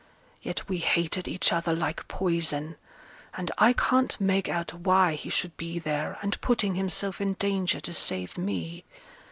[0.41, 2.75] Yet we hated each other like poison;
[3.37, 7.79] and I can't make out why he should be there and putting himself in danger
[7.81, 8.83] to save me.